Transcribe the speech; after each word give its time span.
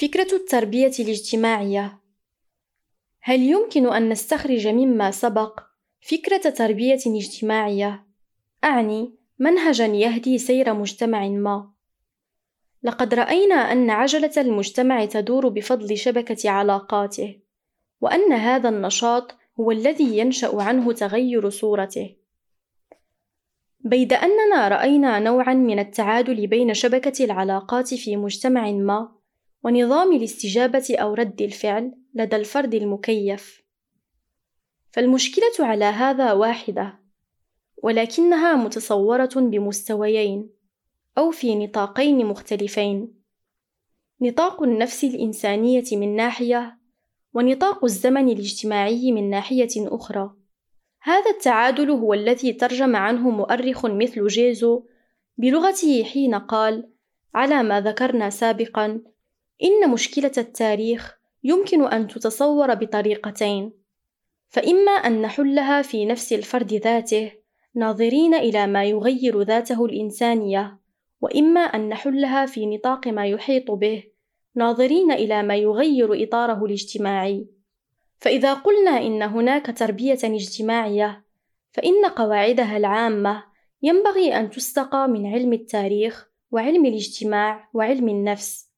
فكرة 0.00 0.36
التربية 0.36 0.92
الاجتماعية 1.00 1.98
هل 3.20 3.40
يمكن 3.40 3.92
أن 3.92 4.08
نستخرج 4.08 4.66
مما 4.68 5.10
سبق 5.10 5.60
فكرة 6.00 6.50
تربية 6.50 6.98
اجتماعية؟ 7.06 8.06
أعني 8.64 9.14
منهجًا 9.38 9.86
يهدي 9.86 10.38
سير 10.38 10.74
مجتمع 10.74 11.28
ما. 11.28 11.72
لقد 12.82 13.14
رأينا 13.14 13.54
أن 13.54 13.90
عجلة 13.90 14.32
المجتمع 14.36 15.04
تدور 15.04 15.48
بفضل 15.48 15.98
شبكة 15.98 16.50
علاقاته، 16.50 17.40
وأن 18.00 18.32
هذا 18.32 18.68
النشاط 18.68 19.34
هو 19.60 19.70
الذي 19.70 20.18
ينشأ 20.18 20.62
عنه 20.62 20.92
تغير 20.92 21.50
صورته. 21.50 22.16
بيد 23.80 24.12
أننا 24.12 24.68
رأينا 24.68 25.18
نوعًا 25.18 25.54
من 25.54 25.78
التعادل 25.78 26.46
بين 26.46 26.74
شبكة 26.74 27.24
العلاقات 27.24 27.94
في 27.94 28.16
مجتمع 28.16 28.70
ما 28.70 29.15
ونظام 29.66 30.12
الاستجابة 30.12 30.84
أو 30.90 31.14
رد 31.14 31.42
الفعل 31.42 31.92
لدى 32.14 32.36
الفرد 32.36 32.74
المكيف. 32.74 33.62
فالمشكلة 34.92 35.52
على 35.60 35.84
هذا 35.84 36.32
واحدة، 36.32 37.00
ولكنها 37.82 38.56
متصورة 38.56 39.30
بمستويين 39.36 40.50
أو 41.18 41.30
في 41.30 41.54
نطاقين 41.54 42.26
مختلفين. 42.26 43.14
نطاق 44.20 44.62
النفس 44.62 45.04
الإنسانية 45.04 45.84
من 45.92 46.16
ناحية، 46.16 46.78
ونطاق 47.34 47.84
الزمن 47.84 48.28
الاجتماعي 48.28 49.12
من 49.12 49.30
ناحية 49.30 49.68
أخرى. 49.76 50.34
هذا 51.02 51.30
التعادل 51.30 51.90
هو 51.90 52.14
الذي 52.14 52.52
ترجم 52.52 52.96
عنه 52.96 53.30
مؤرخ 53.30 53.86
مثل 53.86 54.26
جيزو 54.26 54.86
بلغته 55.38 56.04
حين 56.04 56.34
قال: 56.34 56.90
على 57.34 57.62
ما 57.62 57.80
ذكرنا 57.80 58.30
سابقًا، 58.30 59.00
إن 59.62 59.90
مشكلة 59.90 60.32
التاريخ 60.38 61.16
يمكن 61.44 61.84
أن 61.84 62.08
تتصور 62.08 62.74
بطريقتين، 62.74 63.72
فإما 64.48 64.92
أن 64.92 65.22
نحلها 65.22 65.82
في 65.82 66.04
نفس 66.04 66.32
الفرد 66.32 66.74
ذاته، 66.74 67.32
ناظرين 67.74 68.34
إلى 68.34 68.66
ما 68.66 68.84
يغير 68.84 69.42
ذاته 69.42 69.84
الإنسانية، 69.84 70.78
وإما 71.20 71.60
أن 71.60 71.88
نحلها 71.88 72.46
في 72.46 72.66
نطاق 72.66 73.08
ما 73.08 73.26
يحيط 73.26 73.70
به، 73.70 74.04
ناظرين 74.54 75.12
إلى 75.12 75.42
ما 75.42 75.56
يغير 75.56 76.22
إطاره 76.22 76.64
الاجتماعي. 76.64 77.46
فإذا 78.18 78.54
قلنا 78.54 78.90
إن 78.90 79.22
هناك 79.22 79.78
تربية 79.78 80.18
اجتماعية، 80.24 81.24
فإن 81.72 82.04
قواعدها 82.04 82.76
العامة 82.76 83.44
ينبغي 83.82 84.36
أن 84.36 84.50
تستقى 84.50 85.08
من 85.08 85.26
علم 85.26 85.52
التاريخ 85.52 86.28
وعلم 86.50 86.86
الاجتماع 86.86 87.68
وعلم 87.74 88.08
النفس. 88.08 88.70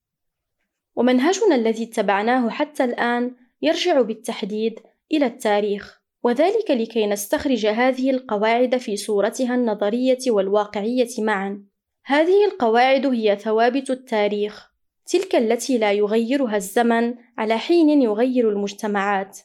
ومنهجنا 0.99 1.55
الذي 1.55 1.83
اتبعناه 1.83 2.49
حتى 2.49 2.83
الآن 2.83 3.35
يرجع 3.61 4.01
بالتحديد 4.01 4.79
إلى 5.11 5.25
التاريخ، 5.25 6.01
وذلك 6.23 6.71
لكي 6.71 7.07
نستخرج 7.07 7.65
هذه 7.65 8.09
القواعد 8.09 8.77
في 8.77 8.97
صورتها 8.97 9.55
النظرية 9.55 10.19
والواقعية 10.27 11.09
معًا. 11.19 11.63
هذه 12.05 12.45
القواعد 12.45 13.05
هي 13.05 13.37
ثوابت 13.41 13.89
التاريخ، 13.89 14.71
تلك 15.05 15.35
التي 15.35 15.77
لا 15.77 15.91
يغيرها 15.91 16.55
الزمن 16.55 17.15
على 17.37 17.57
حين 17.57 18.01
يغير 18.01 18.49
المجتمعات. 18.49 19.39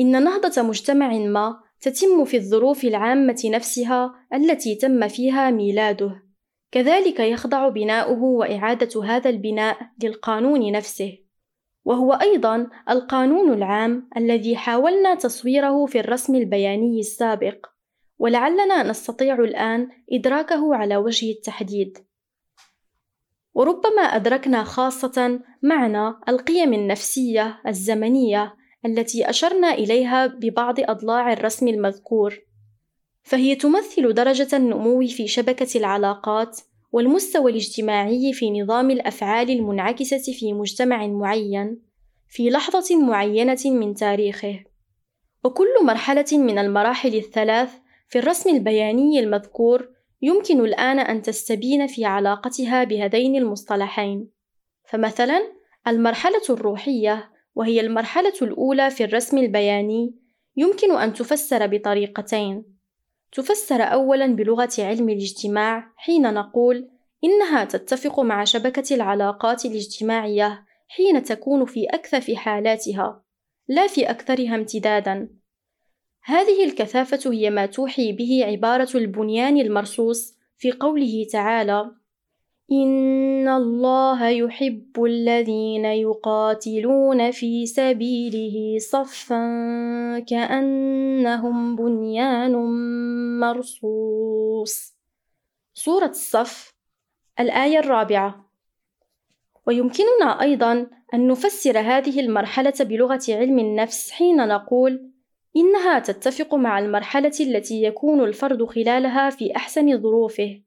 إن 0.00 0.24
نهضة 0.24 0.62
مجتمع 0.62 1.12
ما 1.12 1.60
تتم 1.80 2.24
في 2.24 2.36
الظروف 2.36 2.84
العامة 2.84 3.42
نفسها 3.44 4.14
التي 4.34 4.74
تم 4.74 5.08
فيها 5.08 5.50
ميلاده. 5.50 6.23
كذلك 6.74 7.20
يخضع 7.20 7.68
بناؤه 7.68 8.22
وإعادة 8.22 9.04
هذا 9.04 9.30
البناء 9.30 9.78
للقانون 10.02 10.72
نفسه، 10.72 11.18
وهو 11.84 12.12
أيضًا 12.12 12.70
القانون 12.90 13.52
العام 13.52 14.08
الذي 14.16 14.56
حاولنا 14.56 15.14
تصويره 15.14 15.86
في 15.86 16.00
الرسم 16.00 16.34
البياني 16.34 17.00
السابق، 17.00 17.66
ولعلنا 18.18 18.82
نستطيع 18.82 19.34
الآن 19.34 19.88
إدراكه 20.12 20.74
على 20.74 20.96
وجه 20.96 21.30
التحديد. 21.30 21.98
وربما 23.54 24.02
أدركنا 24.02 24.64
خاصة 24.64 25.40
معنى 25.62 26.14
القيم 26.28 26.74
النفسية 26.74 27.60
الزمنية 27.66 28.54
التي 28.86 29.30
أشرنا 29.30 29.70
إليها 29.74 30.26
ببعض 30.26 30.80
أضلاع 30.80 31.32
الرسم 31.32 31.68
المذكور. 31.68 32.38
فهي 33.24 33.54
تمثل 33.54 34.14
درجة 34.14 34.56
النمو 34.56 35.06
في 35.06 35.26
شبكة 35.26 35.78
العلاقات 35.78 36.60
والمستوى 36.92 37.50
الاجتماعي 37.50 38.32
في 38.32 38.50
نظام 38.50 38.90
الأفعال 38.90 39.50
المنعكسة 39.50 40.32
في 40.32 40.52
مجتمع 40.52 41.06
معين 41.06 41.82
في 42.28 42.50
لحظة 42.50 42.96
معينة 42.96 43.58
من 43.64 43.94
تاريخه. 43.94 44.64
وكل 45.44 45.84
مرحلة 45.84 46.26
من 46.32 46.58
المراحل 46.58 47.14
الثلاث 47.14 47.70
في 48.08 48.18
الرسم 48.18 48.50
البياني 48.50 49.20
المذكور 49.20 49.88
يمكن 50.22 50.60
الآن 50.60 50.98
أن 50.98 51.22
تستبين 51.22 51.86
في 51.86 52.04
علاقتها 52.04 52.84
بهذين 52.84 53.36
المصطلحين. 53.36 54.28
فمثلا 54.84 55.52
المرحلة 55.86 56.42
الروحية 56.50 57.30
وهي 57.54 57.80
المرحلة 57.80 58.34
الأولى 58.42 58.90
في 58.90 59.04
الرسم 59.04 59.38
البياني 59.38 60.14
يمكن 60.56 60.96
أن 60.96 61.12
تفسر 61.12 61.66
بطريقتين 61.66 62.73
تفسر 63.34 63.82
أولاً 63.82 64.26
بلغة 64.26 64.70
علم 64.78 65.08
الاجتماع 65.08 65.92
حين 65.96 66.34
نقول 66.34 66.90
إنها 67.24 67.64
تتفق 67.64 68.20
مع 68.20 68.44
شبكة 68.44 68.94
العلاقات 68.94 69.64
الاجتماعية 69.64 70.64
حين 70.88 71.22
تكون 71.22 71.64
في 71.64 71.84
أكثف 71.84 72.34
حالاتها، 72.34 73.22
لا 73.68 73.86
في 73.86 74.10
أكثرها 74.10 74.54
امتدادًا. 74.54 75.28
هذه 76.24 76.64
الكثافة 76.64 77.32
هي 77.32 77.50
ما 77.50 77.66
توحي 77.66 78.12
به 78.12 78.44
عبارة 78.44 78.88
البنيان 78.94 79.58
المرصوص 79.58 80.34
في 80.56 80.72
قوله 80.72 81.26
تعالى: 81.32 81.90
إن 82.72 83.48
الله 83.48 84.28
يحب 84.28 85.04
الذين 85.04 85.84
يقاتلون 85.84 87.30
في 87.30 87.66
سبيله 87.66 88.78
صفا 88.78 89.44
كأنهم 90.18 91.76
بنيان 91.76 92.52
مرصوص. 93.40 94.94
سورة 95.74 96.06
الصف 96.06 96.74
الآية 97.40 97.78
الرابعة. 97.78 98.50
ويمكننا 99.66 100.40
أيضًا 100.40 100.86
أن 101.14 101.28
نفسر 101.28 101.78
هذه 101.78 102.20
المرحلة 102.20 102.74
بلغة 102.80 103.20
علم 103.28 103.58
النفس 103.58 104.10
حين 104.10 104.48
نقول 104.48 105.10
إنها 105.56 105.98
تتفق 105.98 106.54
مع 106.54 106.78
المرحلة 106.78 107.32
التي 107.40 107.82
يكون 107.82 108.24
الفرد 108.24 108.64
خلالها 108.64 109.30
في 109.30 109.56
أحسن 109.56 110.02
ظروفه، 110.02 110.60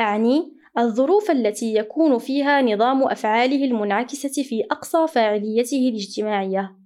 أعني 0.00 0.61
الظروف 0.78 1.30
التي 1.30 1.74
يكون 1.74 2.18
فيها 2.18 2.62
نظام 2.62 3.02
أفعاله 3.02 3.64
المنعكسة 3.64 4.42
في 4.42 4.64
أقصى 4.70 5.06
فاعليته 5.06 5.88
الاجتماعية، 5.88 6.76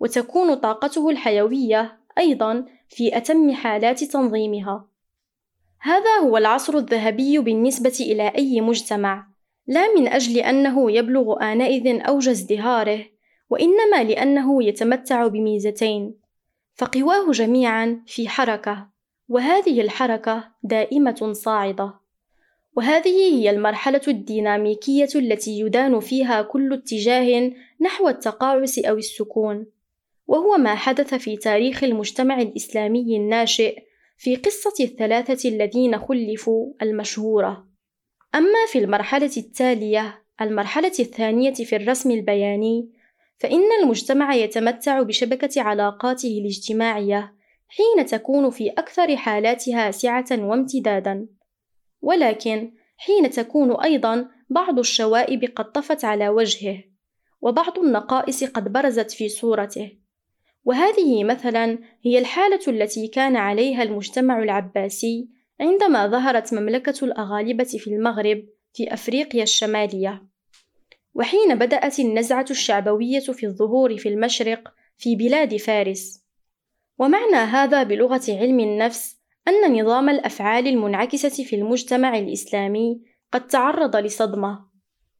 وتكون 0.00 0.54
طاقته 0.54 1.10
الحيوية 1.10 2.00
أيضًا 2.18 2.64
في 2.88 3.16
أتم 3.16 3.52
حالات 3.52 4.04
تنظيمها. 4.04 4.88
هذا 5.80 6.18
هو 6.22 6.36
العصر 6.36 6.78
الذهبي 6.78 7.38
بالنسبة 7.38 7.96
إلى 8.00 8.28
أي 8.28 8.60
مجتمع، 8.60 9.26
لا 9.66 9.94
من 9.94 10.08
أجل 10.08 10.38
أنه 10.38 10.92
يبلغ 10.92 11.42
آنئذ 11.52 12.00
أوج 12.02 12.28
ازدهاره، 12.28 13.04
وإنما 13.50 14.04
لأنه 14.04 14.64
يتمتع 14.64 15.26
بميزتين، 15.26 16.14
فقواه 16.74 17.30
جميعًا 17.30 18.02
في 18.06 18.28
حركة، 18.28 18.88
وهذه 19.28 19.80
الحركة 19.80 20.44
دائمة 20.62 21.32
صاعدة. 21.32 22.03
وهذه 22.76 23.34
هي 23.34 23.50
المرحلة 23.50 24.00
الديناميكية 24.08 25.08
التي 25.14 25.60
يدان 25.60 26.00
فيها 26.00 26.42
كل 26.42 26.72
اتجاه 26.72 27.52
نحو 27.80 28.08
التقاعس 28.08 28.78
أو 28.78 28.96
السكون، 28.96 29.66
وهو 30.26 30.56
ما 30.56 30.74
حدث 30.74 31.14
في 31.14 31.36
تاريخ 31.36 31.84
المجتمع 31.84 32.40
الإسلامي 32.40 33.16
الناشئ 33.16 33.78
في 34.16 34.36
قصة 34.36 34.84
الثلاثة 34.84 35.48
الذين 35.48 35.98
خلفوا 35.98 36.72
المشهورة. 36.82 37.66
أما 38.34 38.66
في 38.72 38.78
المرحلة 38.78 39.30
التالية، 39.36 40.22
المرحلة 40.40 40.92
الثانية 41.00 41.52
في 41.52 41.76
الرسم 41.76 42.10
البياني، 42.10 42.88
فإن 43.38 43.68
المجتمع 43.82 44.34
يتمتع 44.34 45.02
بشبكة 45.02 45.62
علاقاته 45.62 46.38
الاجتماعية 46.38 47.34
حين 47.68 48.06
تكون 48.06 48.50
في 48.50 48.70
أكثر 48.70 49.16
حالاتها 49.16 49.90
سعة 49.90 50.26
وامتدادا. 50.32 51.26
ولكن 52.04 52.72
حين 52.96 53.30
تكون 53.30 53.80
أيضا 53.80 54.28
بعض 54.50 54.78
الشوائب 54.78 55.44
قد 55.44 55.72
طفت 55.72 56.04
على 56.04 56.28
وجهه 56.28 56.84
وبعض 57.40 57.78
النقائص 57.78 58.44
قد 58.44 58.72
برزت 58.72 59.10
في 59.10 59.28
صورته. 59.28 59.92
وهذه 60.64 61.24
مثلا 61.24 61.78
هي 62.02 62.18
الحالة 62.18 62.60
التي 62.68 63.08
كان 63.08 63.36
عليها 63.36 63.82
المجتمع 63.82 64.42
العباسي 64.42 65.28
عندما 65.60 66.06
ظهرت 66.06 66.54
مملكة 66.54 67.04
الأغالبة 67.04 67.64
في 67.64 67.86
المغرب 67.90 68.44
في 68.72 68.94
أفريقيا 68.94 69.42
الشمالية. 69.42 70.22
وحين 71.14 71.54
بدأت 71.54 72.00
النزعة 72.00 72.46
الشعبوية 72.50 73.20
في 73.20 73.46
الظهور 73.46 73.96
في 73.96 74.08
المشرق 74.08 74.74
في 74.96 75.16
بلاد 75.16 75.56
فارس. 75.56 76.24
ومعنى 76.98 77.36
هذا 77.36 77.82
بلغة 77.82 78.22
علم 78.28 78.60
النفس 78.60 79.23
أن 79.48 79.80
نظام 79.80 80.08
الأفعال 80.08 80.68
المنعكسة 80.68 81.44
في 81.44 81.56
المجتمع 81.56 82.18
الإسلامي 82.18 83.00
قد 83.32 83.46
تعرض 83.46 83.96
لصدمة 83.96 84.64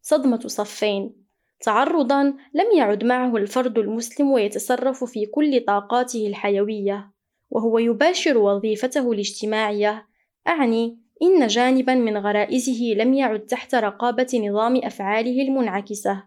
صدمة 0.02 0.38
صفين. 0.38 1.24
تعرضا 1.60 2.22
لم 2.54 2.66
يعد 2.76 3.04
معه 3.04 3.36
الفرد 3.36 3.78
المسلم 3.78 4.30
ويتصرف 4.30 5.04
في 5.04 5.26
كل 5.26 5.64
طاقاته 5.66 6.26
الحيوية 6.26 7.12
وهو 7.50 7.78
يباشر 7.78 8.38
وظيفته 8.38 9.12
الاجتماعية. 9.12 10.06
أعني 10.48 10.98
إن 11.22 11.46
جانبا 11.46 11.94
من 11.94 12.18
غرائزه 12.18 12.94
لم 12.96 13.14
يعد 13.14 13.40
تحت 13.40 13.74
رقابة 13.74 14.42
نظام 14.48 14.76
أفعاله 14.84 15.42
المنعكسة. 15.42 16.22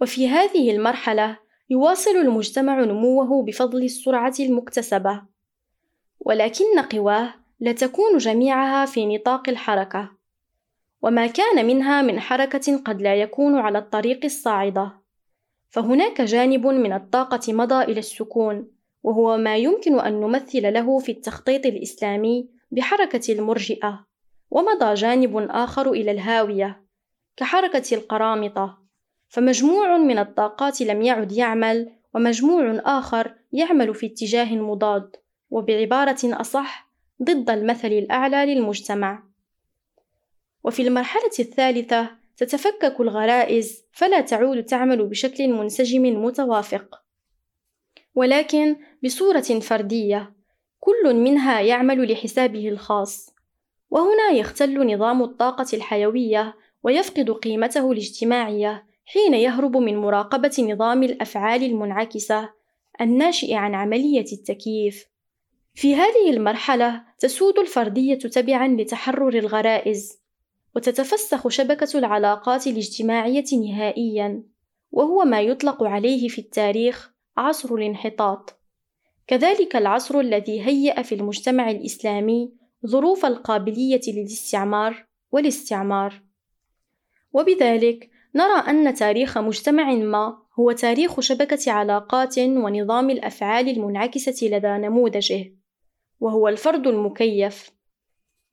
وفي 0.00 0.28
هذه 0.28 0.70
المرحلة 0.70 1.38
يواصل 1.70 2.10
المجتمع 2.10 2.80
نموه 2.80 3.44
بفضل 3.44 3.84
السرعة 3.84 4.34
المكتسبة. 4.40 5.31
ولكن 6.24 6.80
قواه 6.80 7.34
لا 7.60 7.72
تكون 7.72 8.18
جميعها 8.18 8.86
في 8.86 9.16
نطاق 9.16 9.48
الحركة. 9.48 10.10
وما 11.02 11.26
كان 11.26 11.66
منها 11.66 12.02
من 12.02 12.20
حركة 12.20 12.76
قد 12.76 13.02
لا 13.02 13.14
يكون 13.14 13.58
على 13.58 13.78
الطريق 13.78 14.24
الصاعدة. 14.24 14.92
فهناك 15.70 16.20
جانب 16.20 16.66
من 16.66 16.92
الطاقة 16.92 17.52
مضى 17.52 17.84
إلى 17.84 17.98
السكون 17.98 18.70
وهو 19.02 19.36
ما 19.36 19.56
يمكن 19.56 20.00
أن 20.00 20.20
نمثل 20.20 20.72
له 20.72 20.98
في 20.98 21.12
التخطيط 21.12 21.66
الإسلامي 21.66 22.48
بحركة 22.70 23.32
المرجئة. 23.32 24.06
ومضى 24.50 24.94
جانب 24.94 25.36
آخر 25.50 25.90
إلى 25.90 26.10
الهاوية 26.10 26.82
كحركة 27.36 27.94
القرامطة. 27.94 28.78
فمجموع 29.28 29.98
من 29.98 30.18
الطاقات 30.18 30.80
لم 30.80 31.02
يعد 31.02 31.32
يعمل 31.32 31.92
ومجموع 32.14 32.80
آخر 32.84 33.34
يعمل 33.52 33.94
في 33.94 34.06
اتجاه 34.06 34.54
مضاد. 34.56 35.21
وبعبارة 35.52 36.18
أصح 36.24 36.88
ضد 37.22 37.50
المثل 37.50 37.88
الأعلى 37.88 38.54
للمجتمع 38.54 39.22
وفي 40.64 40.82
المرحلة 40.82 41.30
الثالثة 41.40 42.10
تتفكك 42.36 43.00
الغرائز 43.00 43.84
فلا 43.92 44.20
تعود 44.20 44.64
تعمل 44.64 45.06
بشكل 45.06 45.48
منسجم 45.48 46.24
متوافق 46.24 47.02
ولكن 48.14 48.76
بصورة 49.04 49.40
فردية 49.40 50.32
كل 50.80 51.14
منها 51.14 51.60
يعمل 51.60 52.12
لحسابه 52.12 52.68
الخاص 52.68 53.34
وهنا 53.90 54.30
يختل 54.30 54.94
نظام 54.94 55.22
الطاقة 55.22 55.66
الحيوية 55.72 56.54
ويفقد 56.82 57.30
قيمته 57.30 57.92
الاجتماعية 57.92 58.86
حين 59.04 59.34
يهرب 59.34 59.76
من 59.76 59.96
مراقبة 59.96 60.56
نظام 60.58 61.02
الأفعال 61.02 61.62
المنعكسة 61.62 62.50
الناشئ 63.00 63.54
عن 63.54 63.74
عملية 63.74 64.32
التكييف. 64.32 65.11
في 65.74 65.94
هذه 65.94 66.30
المرحلة 66.30 67.04
تسود 67.18 67.58
الفردية 67.58 68.14
تبعًا 68.14 68.68
لتحرر 68.68 69.38
الغرائز، 69.38 70.22
وتتفسخ 70.76 71.48
شبكة 71.48 71.98
العلاقات 71.98 72.66
الاجتماعية 72.66 73.44
نهائيًا، 73.52 74.42
وهو 74.90 75.24
ما 75.24 75.40
يطلق 75.40 75.82
عليه 75.82 76.28
في 76.28 76.38
التاريخ 76.38 77.12
عصر 77.36 77.74
الانحطاط. 77.74 78.58
كذلك 79.26 79.76
العصر 79.76 80.20
الذي 80.20 80.60
هيأ 80.66 81.02
في 81.02 81.14
المجتمع 81.14 81.70
الإسلامي 81.70 82.52
ظروف 82.86 83.26
القابلية 83.26 84.00
للاستعمار 84.08 85.06
والاستعمار. 85.32 86.22
وبذلك 87.32 88.10
نرى 88.34 88.60
أن 88.68 88.94
تاريخ 88.94 89.38
مجتمع 89.38 89.94
ما 89.94 90.38
هو 90.58 90.72
تاريخ 90.72 91.20
شبكة 91.20 91.72
علاقات 91.72 92.38
ونظام 92.38 93.10
الأفعال 93.10 93.68
المنعكسة 93.68 94.48
لدى 94.48 94.68
نموذجه، 94.68 95.52
وهو 96.22 96.48
الفرد 96.48 96.86
المكيف. 96.86 97.70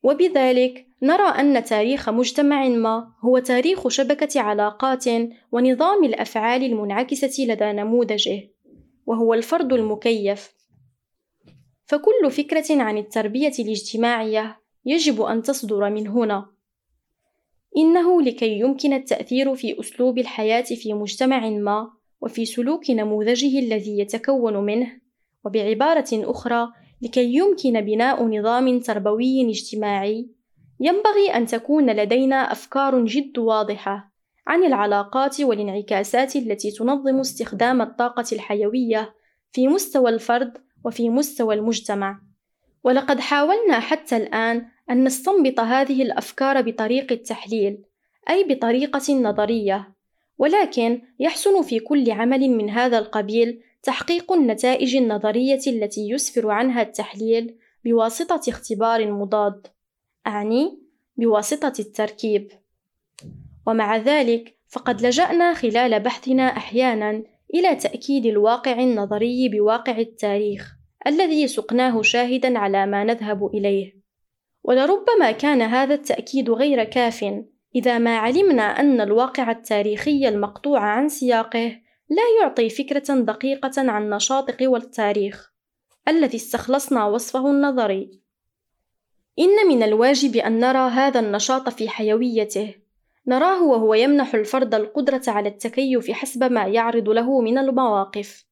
وبذلك 0.03 0.87
نرى 1.01 1.27
أن 1.27 1.63
تاريخ 1.63 2.09
مجتمع 2.09 2.67
ما 2.67 3.11
هو 3.21 3.39
تاريخ 3.39 3.87
شبكة 3.87 4.41
علاقات 4.41 5.05
ونظام 5.51 6.03
الأفعال 6.03 6.63
المنعكسة 6.63 7.45
لدى 7.45 7.71
نموذجه، 7.71 8.49
وهو 9.05 9.33
الفرد 9.33 9.73
المكيف. 9.73 10.53
فكل 11.85 12.31
فكرة 12.31 12.81
عن 12.81 12.97
التربية 12.97 13.53
الاجتماعية 13.59 14.59
يجب 14.85 15.21
أن 15.21 15.41
تصدر 15.41 15.89
من 15.89 16.07
هنا. 16.07 16.45
إنه 17.77 18.21
لكي 18.21 18.59
يمكن 18.59 18.93
التأثير 18.93 19.55
في 19.55 19.79
أسلوب 19.79 20.17
الحياة 20.17 20.61
في 20.61 20.93
مجتمع 20.93 21.49
ما 21.49 21.91
وفي 22.21 22.45
سلوك 22.45 22.89
نموذجه 22.89 23.59
الذي 23.59 23.99
يتكون 23.99 24.57
منه، 24.57 24.91
وبعبارة 25.45 26.07
أخرى 26.13 26.67
لكي 27.01 27.33
يمكن 27.35 27.81
بناء 27.81 28.23
نظام 28.23 28.79
تربوي 28.79 29.49
اجتماعي، 29.49 30.29
ينبغي 30.79 31.29
أن 31.35 31.45
تكون 31.45 31.89
لدينا 31.89 32.51
أفكار 32.51 33.05
جد 33.05 33.37
واضحة 33.37 34.11
عن 34.47 34.63
العلاقات 34.63 35.41
والانعكاسات 35.41 36.35
التي 36.35 36.71
تنظم 36.71 37.19
استخدام 37.19 37.81
الطاقة 37.81 38.25
الحيوية 38.31 39.13
في 39.51 39.67
مستوى 39.67 40.09
الفرد 40.09 40.57
وفي 40.85 41.09
مستوى 41.09 41.55
المجتمع. 41.55 42.19
ولقد 42.83 43.19
حاولنا 43.19 43.79
حتى 43.79 44.17
الآن 44.17 44.65
أن 44.89 45.03
نستنبط 45.03 45.59
هذه 45.59 46.01
الأفكار 46.03 46.61
بطريق 46.61 47.11
التحليل، 47.11 47.83
أي 48.29 48.43
بطريقة 48.43 49.13
نظرية، 49.13 49.93
ولكن 50.37 51.01
يحسن 51.19 51.61
في 51.61 51.79
كل 51.79 52.11
عمل 52.11 52.49
من 52.49 52.69
هذا 52.69 52.97
القبيل 52.97 53.61
تحقيق 53.83 54.31
النتائج 54.31 54.95
النظرية 54.95 55.61
التي 55.67 56.09
يسفر 56.09 56.51
عنها 56.51 56.81
التحليل 56.81 57.57
بواسطة 57.85 58.41
اختبار 58.49 59.11
مضاد، 59.11 59.67
أعني 60.27 60.79
بواسطة 61.17 61.73
التركيب. 61.79 62.51
ومع 63.67 63.97
ذلك 63.97 64.57
فقد 64.67 65.05
لجأنا 65.05 65.53
خلال 65.53 65.99
بحثنا 65.99 66.43
أحيانًا 66.43 67.23
إلى 67.53 67.75
تأكيد 67.75 68.25
الواقع 68.25 68.79
النظري 68.79 69.49
بواقع 69.49 69.97
التاريخ 69.97 70.75
الذي 71.07 71.47
سقناه 71.47 72.01
شاهدًا 72.01 72.59
على 72.59 72.85
ما 72.85 73.03
نذهب 73.03 73.45
إليه. 73.45 73.99
ولربما 74.63 75.31
كان 75.31 75.61
هذا 75.61 75.93
التأكيد 75.93 76.49
غير 76.49 76.83
كاف 76.83 77.43
إذا 77.75 77.97
ما 77.97 78.17
علمنا 78.17 78.63
أن 78.63 79.01
الواقع 79.01 79.51
التاريخي 79.51 80.27
المقطوع 80.27 80.79
عن 80.79 81.09
سياقه 81.09 81.79
لا 82.09 82.23
يعطي 82.41 82.69
فكرة 82.69 83.15
دقيقة 83.15 83.71
عن 83.77 84.09
نشاط 84.09 84.51
قوى 84.51 84.79
التاريخ 84.79 85.51
الذي 86.07 86.37
استخلصنا 86.37 87.05
وصفه 87.05 87.51
النظري. 87.51 88.19
إن 89.39 89.67
من 89.67 89.83
الواجب 89.83 90.35
أن 90.35 90.59
نرى 90.59 90.89
هذا 90.89 91.19
النشاط 91.19 91.69
في 91.69 91.89
حيويته، 91.89 92.75
نراه 93.27 93.63
وهو 93.63 93.93
يمنح 93.93 94.35
الفرد 94.35 94.75
القدرة 94.75 95.21
على 95.27 95.49
التكيف 95.49 96.11
حسب 96.11 96.51
ما 96.51 96.67
يعرض 96.67 97.09
له 97.09 97.41
من 97.41 97.57
المواقف. 97.57 98.45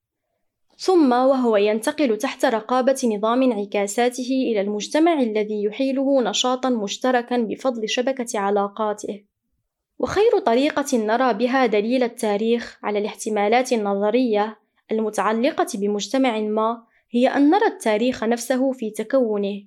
ثم 0.77 1.12
وهو 1.12 1.58
ينتقل 1.58 2.17
تحت 2.17 2.46
رقابة 2.46 3.01
نظام 3.15 3.43
انعكاساته 3.43 4.29
إلى 4.51 4.62
المجتمع 4.62 5.20
الذي 5.22 5.63
يحيله 5.63 6.22
نشاطًا 6.22 6.70
مشتركًا 6.70 7.38
بفضل 7.38 7.89
شبكة 7.89 8.39
علاقاته. 8.39 9.24
وخير 10.00 10.39
طريقة 10.46 10.98
نرى 10.98 11.34
بها 11.34 11.66
دليل 11.66 12.04
التاريخ 12.04 12.80
على 12.84 13.00
الاحتمالات 13.00 13.74
النظرية 13.74 14.60
المتعلقة 14.92 15.68
بمجتمع 15.75 16.39
ما 16.39 16.84
هي 17.12 17.27
أن 17.27 17.50
نرى 17.50 17.68
التاريخ 17.68 18.24
نفسه 18.24 18.72
في 18.72 18.89
تكونه، 18.89 19.63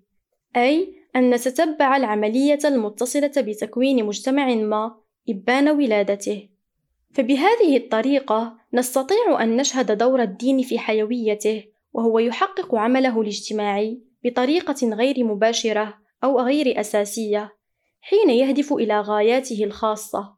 أي 0.57 0.95
أن 1.17 1.31
نتتبع 1.31 1.97
العملية 1.97 2.59
المتصلة 2.65 3.33
بتكوين 3.37 4.05
مجتمع 4.05 4.55
ما 4.55 4.97
إبان 5.29 5.69
ولادته. 5.69 6.49
فبهذه 7.13 7.77
الطريقة 7.77 8.57
نستطيع 8.75 9.43
أن 9.43 9.57
نشهد 9.57 9.99
دور 9.99 10.23
الدين 10.23 10.63
في 10.63 10.79
حيويته 10.79 11.65
وهو 11.93 12.19
يحقق 12.19 12.75
عمله 12.75 13.21
الاجتماعي 13.21 14.01
بطريقة 14.25 14.89
غير 14.89 15.25
مباشرة 15.25 15.95
أو 16.25 16.41
غير 16.41 16.81
أساسية 16.81 17.53
حين 18.01 18.31
يهدف 18.31 18.73
إلى 18.73 19.01
غاياته 19.01 19.65
الخاصة. 19.65 20.35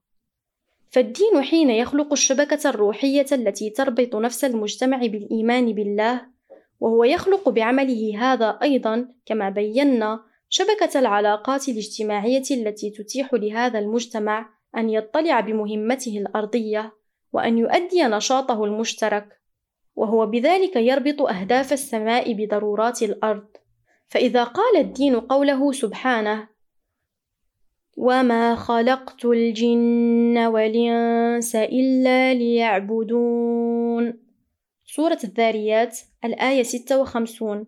فالدين 0.91 1.43
حين 1.43 1.71
يخلق 1.71 2.13
الشبكة 2.13 2.71
الروحية 2.71 3.27
التي 3.33 3.71
تربط 3.71 4.17
نفس 4.17 4.45
المجتمع 4.45 4.99
بالإيمان 4.99 5.73
بالله، 5.73 6.27
وهو 6.81 7.05
يخلق 7.05 7.49
بعمله 7.49 8.19
هذا 8.19 8.59
أيضًا 8.63 9.09
كما 9.27 9.51
بينا 9.51 10.21
شبكة 10.49 10.99
العلاقات 10.99 11.69
الاجتماعية 11.69 12.45
التي 12.51 12.91
تتيح 12.91 13.35
لهذا 13.35 13.79
المجتمع 13.79 14.49
أن 14.77 14.91
يطلع 14.91 15.41
بمهمته 15.41 16.19
الأرضية 16.19 16.93
وأن 17.33 17.59
يؤدي 17.59 18.03
نشاطه 18.03 18.65
المشترك 18.65 19.41
وهو 19.97 20.27
بذلك 20.27 20.77
يربط 20.77 21.23
أهداف 21.23 21.73
السماء 21.73 22.33
بضرورات 22.33 23.03
الأرض 23.03 23.47
فإذا 24.09 24.45
قال 24.45 24.77
الدين 24.77 25.21
قوله 25.21 25.73
سبحانه 25.73 26.49
وما 27.97 28.55
خلقت 28.55 29.25
الجن 29.25 30.39
والإنس 30.39 31.57
إلا 31.57 32.35
ليعبدون. 32.35 34.15
سورة 34.85 35.19
الذاريات 35.25 35.99
الآية 36.25 36.63
56 36.63 37.67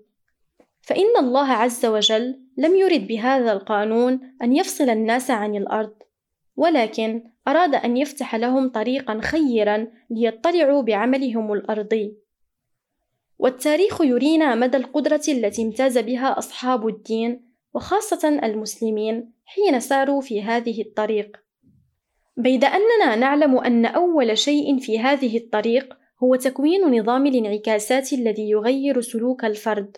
فإن 0.83 1.17
الله 1.21 1.53
عز 1.53 1.87
وجل 1.87 2.41
لم 2.57 2.77
يرد 2.77 3.07
بهذا 3.07 3.53
القانون 3.53 4.21
أن 4.43 4.57
يفصل 4.57 4.91
الناس 4.91 5.31
عن 5.31 5.55
الأرض 5.55 5.95
ولكن 6.57 7.23
أراد 7.49 7.75
أن 7.75 7.97
يفتح 7.97 8.35
لهم 8.35 8.69
طريقا 8.69 9.21
خيرا 9.23 9.87
ليطلعوا 10.11 10.83
بعملهم 10.83 11.53
الأرضي. 11.53 12.17
والتاريخ 13.39 14.01
يرينا 14.01 14.55
مدى 14.55 14.77
القدرة 14.77 15.23
التي 15.29 15.63
امتاز 15.63 15.99
بها 15.99 16.39
أصحاب 16.39 16.89
الدين 16.89 17.54
وخاصة 17.75 18.29
المسلمين 18.29 19.33
حين 19.45 19.81
ساروا 19.81 20.21
في 20.21 20.43
هذه 20.43 20.83
الطريق. 20.83 21.37
بيد 22.37 22.65
أننا 22.65 23.17
نعلم 23.17 23.59
أن 23.59 23.87
أول 23.87 24.39
شيء 24.39 24.79
في 24.79 24.99
هذه 24.99 25.37
الطريق 25.37 25.97
هو 26.23 26.37
تكوين 26.37 27.01
نظام 27.01 27.27
الانعكاسات 27.27 28.13
الذي 28.13 28.51
يغير 28.51 29.01
سلوك 29.01 29.45
الفرد. 29.45 29.97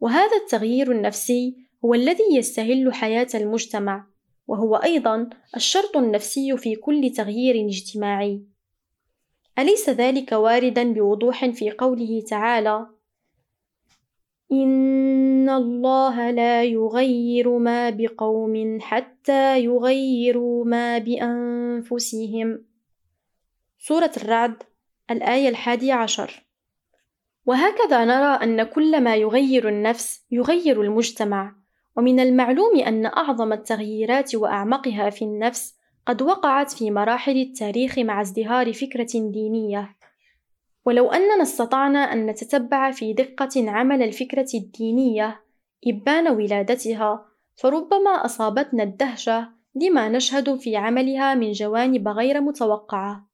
وهذا 0.00 0.36
التغيير 0.36 0.92
النفسي 0.92 1.56
هو 1.84 1.94
الذي 1.94 2.24
يستهل 2.34 2.94
حياة 2.94 3.28
المجتمع 3.34 4.06
وهو 4.46 4.76
أيضا 4.76 5.30
الشرط 5.56 5.96
النفسي 5.96 6.56
في 6.56 6.74
كل 6.74 7.10
تغيير 7.16 7.66
اجتماعي. 7.66 8.42
أليس 9.58 9.90
ذلك 9.90 10.32
واردا 10.32 10.92
بوضوح 10.92 11.46
في 11.50 11.70
قوله 11.70 12.22
تعالى 12.28 12.86
إن 14.52 15.29
الله 15.48 16.30
لا 16.30 16.64
يغير 16.64 17.58
ما 17.58 17.90
بقوم 17.90 18.78
حتى 18.80 19.64
يغيروا 19.64 20.64
ما 20.64 20.98
بأنفسهم. 20.98 22.64
سورة 23.78 24.10
الرعد 24.16 24.62
الآية 25.10 25.48
الحادية 25.48 25.94
عشر. 25.94 26.46
وهكذا 27.46 28.04
نرى 28.04 28.44
أن 28.44 28.62
كل 28.62 29.00
ما 29.00 29.16
يغير 29.16 29.68
النفس 29.68 30.26
يغير 30.30 30.82
المجتمع 30.82 31.54
ومن 31.96 32.20
المعلوم 32.20 32.78
أن 32.78 33.06
أعظم 33.06 33.52
التغييرات 33.52 34.34
وأعمقها 34.34 35.10
في 35.10 35.22
النفس 35.22 35.74
قد 36.06 36.22
وقعت 36.22 36.70
في 36.70 36.90
مراحل 36.90 37.36
التاريخ 37.36 37.98
مع 37.98 38.20
ازدهار 38.20 38.72
فكرة 38.72 39.08
دينية. 39.14 39.96
ولو 40.90 41.10
أننا 41.10 41.42
استطعنا 41.42 41.98
أن 41.98 42.26
نتتبع 42.26 42.90
في 42.90 43.12
دقة 43.12 43.70
عمل 43.70 44.02
الفكرة 44.02 44.48
الدينية 44.54 45.40
إبان 45.86 46.28
ولادتها 46.28 47.26
فربما 47.56 48.10
أصابتنا 48.10 48.82
الدهشة 48.82 49.48
لما 49.74 50.08
نشهد 50.08 50.56
في 50.56 50.76
عملها 50.76 51.34
من 51.34 51.52
جوانب 51.52 52.08
غير 52.08 52.40
متوقعة 52.40 53.26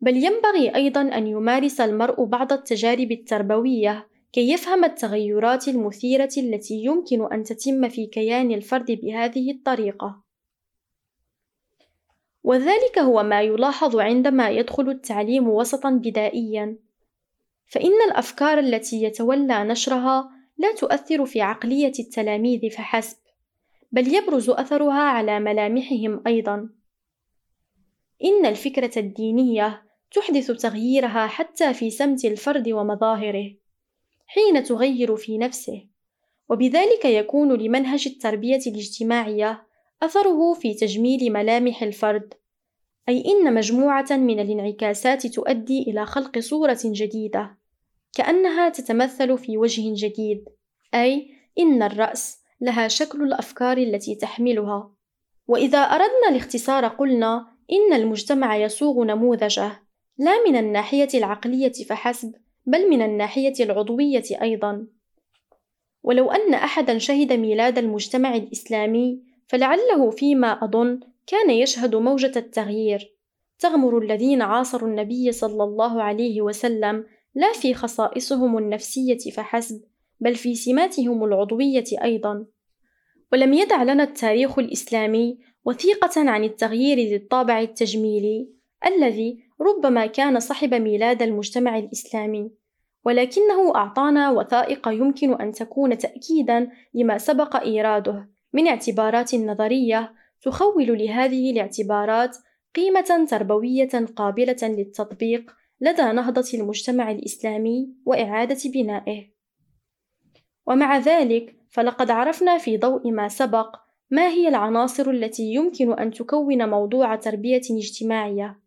بل 0.00 0.16
ينبغي 0.16 0.74
أيضا 0.74 1.00
أن 1.00 1.26
يمارس 1.26 1.80
المرء 1.80 2.24
بعض 2.24 2.52
التجارب 2.52 3.12
التربوية 3.12 4.08
كي 4.32 4.52
يفهم 4.52 4.84
التغيرات 4.84 5.68
المثيرة 5.68 6.32
التي 6.38 6.74
يمكن 6.74 7.32
أن 7.32 7.42
تتم 7.42 7.88
في 7.88 8.06
كيان 8.06 8.50
الفرد 8.50 8.90
بهذه 8.90 9.50
الطريقة. 9.50 10.23
وذلك 12.44 12.98
هو 12.98 13.22
ما 13.22 13.42
يلاحظ 13.42 13.96
عندما 13.96 14.50
يدخل 14.50 14.88
التعليم 14.88 15.48
وسطًا 15.48 15.90
بدائيًا، 15.90 16.78
فإن 17.66 18.02
الأفكار 18.08 18.58
التي 18.58 19.02
يتولى 19.02 19.64
نشرها 19.64 20.30
لا 20.58 20.74
تؤثر 20.74 21.26
في 21.26 21.40
عقلية 21.40 21.92
التلاميذ 21.98 22.70
فحسب، 22.70 23.16
بل 23.92 24.14
يبرز 24.14 24.50
أثرها 24.50 25.02
على 25.02 25.40
ملامحهم 25.40 26.22
أيضًا. 26.26 26.68
إن 28.24 28.46
الفكرة 28.46 28.98
الدينية 28.98 29.82
تحدث 30.10 30.50
تغييرها 30.50 31.26
حتى 31.26 31.74
في 31.74 31.90
سمت 31.90 32.24
الفرد 32.24 32.68
ومظاهره. 32.68 33.54
حين 34.26 34.64
تغير 34.64 35.16
في 35.16 35.38
نفسه 35.38 35.86
وبذلك 36.48 37.04
يكون 37.04 37.52
لمنهج 37.52 38.08
التربية 38.08 38.60
الاجتماعية 38.66 39.66
أثره 40.04 40.52
في 40.52 40.74
تجميل 40.74 41.32
ملامح 41.32 41.82
الفرد 41.82 42.34
أي 43.08 43.24
إن 43.26 43.54
مجموعة 43.54 44.06
من 44.10 44.40
الانعكاسات 44.40 45.26
تؤدي 45.26 45.82
إلى 45.82 46.06
خلق 46.06 46.38
صورة 46.38 46.80
جديدة 46.84 47.58
كأنها 48.14 48.68
تتمثل 48.68 49.38
في 49.38 49.58
وجه 49.58 49.82
جديد 50.06 50.44
أي 50.94 51.30
إن 51.58 51.82
الرأس 51.82 52.38
لها 52.60 52.88
شكل 52.88 53.22
الأفكار 53.22 53.78
التي 53.78 54.14
تحملها 54.14 54.90
وإذا 55.48 55.78
أردنا 55.78 56.28
الاختصار 56.30 56.86
قلنا 56.86 57.46
إن 57.72 57.92
المجتمع 57.92 58.56
يصوغ 58.56 59.04
نموذجه 59.04 59.82
لا 60.18 60.44
من 60.48 60.56
الناحية 60.56 61.08
العقلية 61.14 61.72
فحسب 61.72 62.34
بل 62.66 62.90
من 62.90 63.02
الناحية 63.02 63.54
العضوية 63.60 64.24
أيضًا. 64.42 64.86
ولو 66.02 66.30
أن 66.30 66.54
أحدًا 66.54 66.98
شهد 66.98 67.32
ميلاد 67.32 67.78
المجتمع 67.78 68.34
الإسلامي، 68.34 69.33
فلعله 69.46 70.10
فيما 70.10 70.64
أظن 70.64 71.00
كان 71.26 71.50
يشهد 71.50 71.96
موجة 71.96 72.32
التغيير، 72.36 73.14
تغمر 73.58 73.98
الذين 73.98 74.42
عاصروا 74.42 74.88
النبي 74.88 75.32
صلى 75.32 75.64
الله 75.64 76.02
عليه 76.02 76.42
وسلم 76.42 77.06
لا 77.34 77.52
في 77.52 77.74
خصائصهم 77.74 78.58
النفسية 78.58 79.30
فحسب، 79.32 79.84
بل 80.20 80.34
في 80.34 80.54
سماتهم 80.54 81.24
العضوية 81.24 81.84
أيضًا. 82.02 82.46
ولم 83.32 83.54
يدع 83.54 83.82
لنا 83.82 84.02
التاريخ 84.02 84.58
الإسلامي 84.58 85.38
وثيقة 85.64 86.30
عن 86.30 86.44
التغيير 86.44 86.98
ذي 86.98 87.16
الطابع 87.16 87.60
التجميلي 87.60 88.48
الذي 88.86 89.44
ربما 89.60 90.06
كان 90.06 90.40
صحب 90.40 90.74
ميلاد 90.74 91.22
المجتمع 91.22 91.78
الإسلامي، 91.78 92.50
ولكنه 93.04 93.74
أعطانا 93.74 94.30
وثائق 94.30 94.88
يمكن 94.88 95.40
أن 95.40 95.52
تكون 95.52 95.98
تأكيدًا 95.98 96.70
لما 96.94 97.18
سبق 97.18 97.56
إيراده. 97.56 98.33
من 98.54 98.68
اعتبارات 98.68 99.34
نظرية 99.34 100.12
تخول 100.42 100.98
لهذه 100.98 101.50
الاعتبارات 101.50 102.36
قيمة 102.74 103.26
تربوية 103.30 104.06
قابلة 104.16 104.56
للتطبيق 104.62 105.50
لدى 105.80 106.02
نهضة 106.02 106.48
المجتمع 106.54 107.10
الإسلامي 107.10 107.88
وإعادة 108.06 108.70
بنائه. 108.74 109.30
ومع 110.66 110.98
ذلك، 110.98 111.56
فلقد 111.70 112.10
عرفنا 112.10 112.58
في 112.58 112.76
ضوء 112.76 113.10
ما 113.10 113.28
سبق 113.28 113.76
ما 114.10 114.28
هي 114.28 114.48
العناصر 114.48 115.10
التي 115.10 115.42
يمكن 115.42 115.98
أن 115.98 116.10
تكون 116.10 116.68
موضوع 116.68 117.16
تربية 117.16 117.62
اجتماعية، 117.70 118.60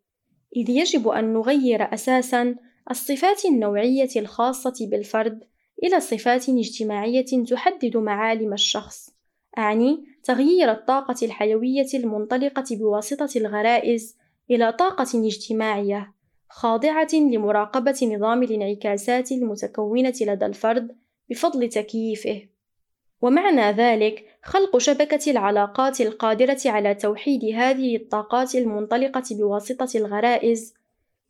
إذ 0.56 0.70
يجب 0.70 1.08
أن 1.08 1.32
نغير 1.32 1.94
أساسًا 1.94 2.56
الصفات 2.90 3.44
النوعية 3.44 4.10
الخاصة 4.16 4.88
بالفرد 4.90 5.44
إلى 5.82 6.00
صفات 6.00 6.48
اجتماعية 6.48 7.44
تحدد 7.44 7.96
معالم 7.96 8.52
الشخص، 8.52 9.17
أعني 9.58 10.04
تغيير 10.24 10.70
الطاقة 10.70 11.16
الحيوية 11.22 11.86
المنطلقة 11.94 12.64
بواسطة 12.70 13.28
الغرائز 13.36 14.16
إلى 14.50 14.72
طاقة 14.72 15.26
اجتماعية 15.26 16.14
خاضعة 16.48 17.08
لمراقبة 17.14 17.98
نظام 18.02 18.42
الانعكاسات 18.42 19.32
المتكونة 19.32 20.14
لدى 20.20 20.46
الفرد 20.46 20.96
بفضل 21.30 21.68
تكييفه. 21.68 22.42
ومعنى 23.22 23.72
ذلك 23.72 24.24
خلق 24.42 24.78
شبكة 24.78 25.30
العلاقات 25.30 26.00
القادرة 26.00 26.58
على 26.66 26.94
توحيد 26.94 27.44
هذه 27.44 27.96
الطاقات 27.96 28.54
المنطلقة 28.54 29.22
بواسطة 29.30 29.98
الغرائز، 29.98 30.74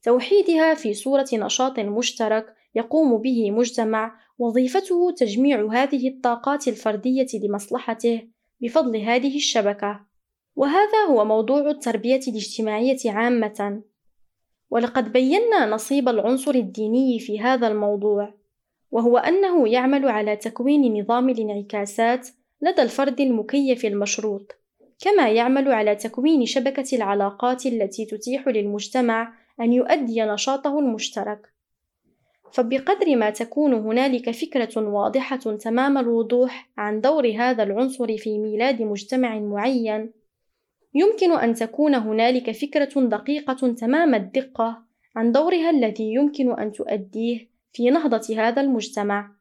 توحيدها 0.03 0.75
في 0.75 0.95
صورة 0.95 1.27
نشاط 1.33 1.79
مشترك 1.79 2.55
يقوم 2.75 3.19
به 3.19 3.51
مجتمع 3.51 4.19
وظيفته 4.39 5.11
تجميع 5.17 5.67
هذه 5.73 6.09
الطاقات 6.09 6.69
الفردية 6.69 7.27
لمصلحته 7.43 8.23
بفضل 8.61 8.97
هذه 8.97 9.37
الشبكة، 9.37 10.01
وهذا 10.57 10.99
هو 11.09 11.25
موضوع 11.25 11.71
التربية 11.71 12.21
الاجتماعية 12.29 12.99
عامة، 13.07 13.83
ولقد 14.71 15.13
بينا 15.13 15.67
نصيب 15.67 16.09
العنصر 16.09 16.55
الديني 16.55 17.19
في 17.19 17.41
هذا 17.41 17.69
الموضوع. 17.69 18.35
وهو 18.91 19.19
أنه 19.19 19.69
يعمل 19.69 20.09
على 20.09 20.37
تكوين 20.37 21.01
نظام 21.01 21.29
الانعكاسات 21.29 22.29
لدى 22.63 22.83
الفرد 22.83 23.21
المكيف 23.21 23.85
المشروط، 23.85 24.53
كما 25.01 25.29
يعمل 25.29 25.73
على 25.73 25.95
تكوين 25.95 26.47
شبكة 26.47 26.97
العلاقات 26.97 27.67
التي 27.67 28.05
تتيح 28.05 28.49
للمجتمع 28.49 29.35
أن 29.61 29.73
يؤدي 29.73 30.23
نشاطه 30.23 30.79
المشترك. 30.79 31.58
فبقدر 32.53 33.17
ما 33.17 33.31
تكون 33.31 33.75
هنالك 33.75 34.31
فكرة 34.31 34.89
واضحة 34.89 35.37
تمام 35.37 35.99
الوضوح 35.99 36.71
عن 36.79 37.01
دور 37.01 37.29
هذا 37.39 37.63
العنصر 37.63 38.17
في 38.17 38.39
ميلاد 38.39 38.83
مجتمع 38.83 39.39
معين، 39.39 40.13
يمكن 40.95 41.33
أن 41.33 41.55
تكون 41.55 41.95
هنالك 41.95 42.51
فكرة 42.51 43.01
دقيقة 43.01 43.73
تمام 43.73 44.15
الدقة 44.15 44.83
عن 45.17 45.33
دورها 45.33 45.71
الذي 45.71 46.15
يمكن 46.15 46.59
أن 46.59 46.73
تؤديه 46.73 47.49
في 47.73 47.91
نهضة 47.91 48.37
هذا 48.37 48.61
المجتمع. 48.61 49.38